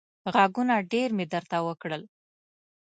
[0.33, 2.03] غږونه ډېر مې درته وکړل.